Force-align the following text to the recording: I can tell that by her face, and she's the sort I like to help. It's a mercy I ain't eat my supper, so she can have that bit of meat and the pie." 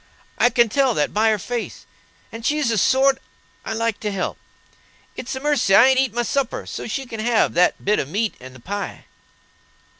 I 0.39 0.49
can 0.49 0.67
tell 0.67 0.95
that 0.95 1.13
by 1.13 1.29
her 1.29 1.37
face, 1.37 1.85
and 2.31 2.43
she's 2.43 2.69
the 2.69 2.79
sort 2.79 3.19
I 3.63 3.73
like 3.73 3.99
to 3.99 4.11
help. 4.11 4.39
It's 5.15 5.35
a 5.35 5.39
mercy 5.39 5.75
I 5.75 5.85
ain't 5.89 5.99
eat 5.99 6.11
my 6.11 6.23
supper, 6.23 6.65
so 6.65 6.87
she 6.87 7.05
can 7.05 7.19
have 7.19 7.53
that 7.53 7.85
bit 7.85 7.99
of 7.99 8.09
meat 8.09 8.33
and 8.39 8.55
the 8.55 8.59
pie." 8.59 9.05